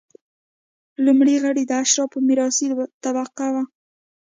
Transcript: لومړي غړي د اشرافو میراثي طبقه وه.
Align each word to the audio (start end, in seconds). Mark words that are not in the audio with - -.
لومړي 1.05 1.35
غړي 1.43 1.63
د 1.67 1.71
اشرافو 1.83 2.17
میراثي 2.27 2.67
طبقه 3.03 3.47
وه. 3.53 3.63